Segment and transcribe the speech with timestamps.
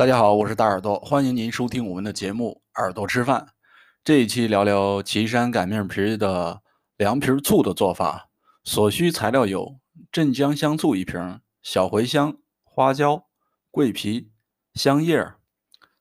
[0.00, 3.42] 大家好，我是大耳朵，欢迎您收听我们的节目《耳朵吃饭》。
[4.02, 6.62] 这一期聊聊岐山擀面皮的
[6.96, 8.30] 凉皮醋的做法。
[8.64, 9.78] 所需材料有
[10.10, 13.26] 镇江香醋一瓶、小茴香、花椒、
[13.70, 14.30] 桂皮、
[14.72, 15.34] 香叶、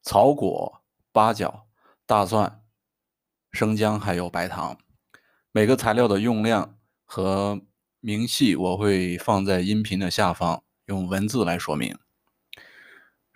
[0.02, 0.81] 草果、
[1.11, 1.68] 八角、
[2.05, 2.61] 大蒜、
[3.52, 4.77] 生姜，还有白糖。
[5.52, 7.60] 每个材料的用量和
[8.00, 11.93] 明细我会放在音频的下方，用文字来说明。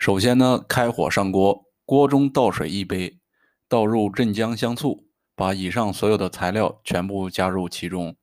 [0.04, 3.22] 首先呢，开火上锅，锅中倒水一杯，
[3.70, 8.14] 倒入镇江香醋，把以上所有的材料全部加入其中。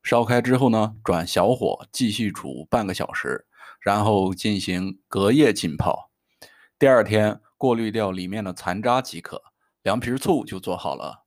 [0.00, 3.48] 烧开之后呢，转小火继续煮半个小时，
[3.80, 6.08] 然后进行隔夜浸泡。
[6.78, 9.42] 第二天过滤掉里面的残渣即可，
[9.82, 11.24] 凉皮醋就做好了。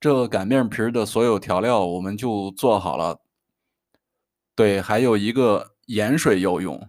[0.00, 3.20] 这擀面皮的所有调料我们就做好了。
[4.56, 6.88] 对，还有一个盐水要用。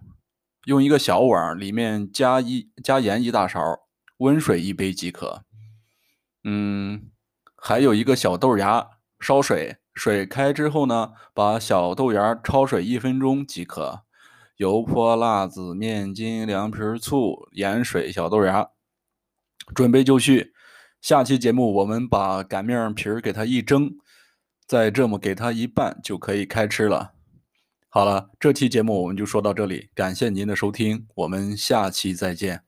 [0.68, 3.58] 用一个小碗，里面加一加盐一大勺，
[4.18, 5.42] 温水一杯即可。
[6.44, 7.10] 嗯，
[7.56, 8.86] 还有一个小豆芽，
[9.18, 14.02] 烧水，水开之后呢，把小豆芽焯水一分钟即可。
[14.58, 18.68] 油泼辣子面筋凉皮醋盐水小豆芽，
[19.74, 20.52] 准备就绪。
[21.00, 23.92] 下期节目我们把擀面皮儿给它一蒸，
[24.66, 27.14] 再这么给它一拌，就可以开吃了。
[27.90, 32.67] 好了，这期节目我们就说到这里，感谢您的收听，我们下期再见。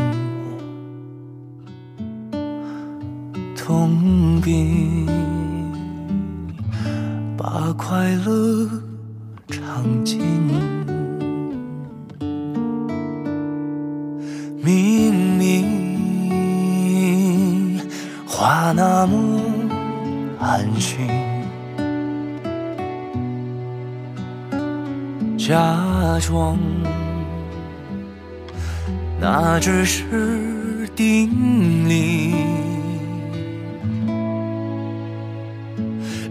[4.01, 5.05] 痛并
[7.37, 8.67] 把快乐
[9.47, 10.19] 尝尽，
[14.63, 15.59] 明明
[18.25, 19.39] 话那么
[20.39, 21.07] 安心，
[25.37, 26.57] 假装
[29.19, 32.80] 那只是定理。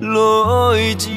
[0.01, 1.13] 落尽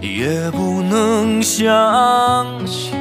[0.00, 2.92] 也不能相信，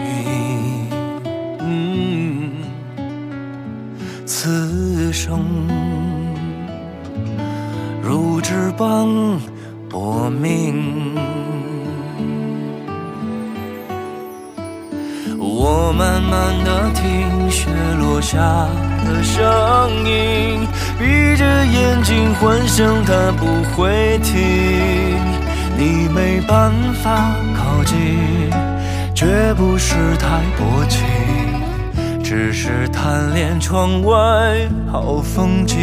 [4.25, 5.39] 此生
[8.01, 9.07] 如纸般
[9.89, 11.15] 薄命。
[15.63, 18.39] 我慢慢的听雪落下
[19.05, 19.39] 的声
[20.03, 20.67] 音。
[20.97, 23.45] 闭着眼睛幻想它不
[23.75, 24.39] 会停，
[25.77, 26.71] 你没办
[27.03, 28.17] 法靠近，
[29.13, 31.05] 绝不是太薄情，
[32.23, 34.17] 只是贪恋窗外
[34.91, 35.77] 好风景。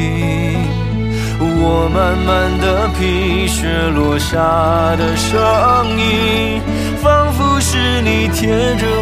[1.41, 4.37] 我慢慢的品雪落下
[4.97, 5.39] 的声
[5.97, 6.61] 音，
[7.01, 8.98] 仿佛是你贴着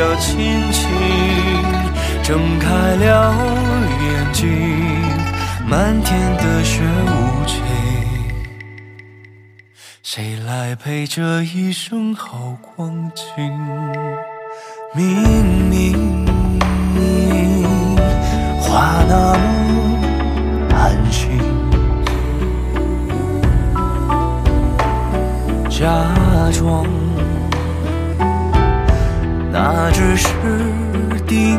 [0.00, 0.88] 脚轻轻
[2.22, 3.34] 睁开了
[4.00, 4.46] 眼睛。
[5.66, 7.60] 漫天的雪无情，
[10.04, 13.24] 谁来陪这一生好光景？
[14.94, 16.24] 明明
[18.60, 19.98] 话那么
[20.76, 21.40] 安心，
[25.68, 25.82] 假
[26.52, 26.86] 装
[29.60, 30.28] 那只是
[31.26, 31.58] 定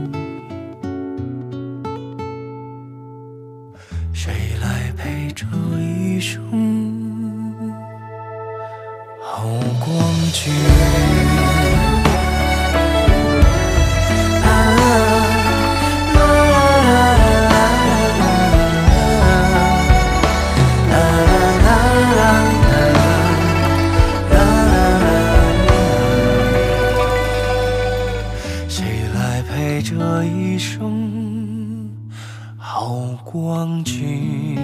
[9.19, 9.47] 好
[9.79, 9.89] 光
[10.31, 10.51] 景？
[14.43, 14.85] 啊啦
[16.13, 16.21] 啦
[16.85, 16.99] 啦
[24.29, 24.37] 啦啦
[28.69, 28.77] 谁
[29.15, 29.17] 来
[29.49, 29.89] 陪这
[30.25, 31.89] 一生
[32.57, 34.55] 好光景？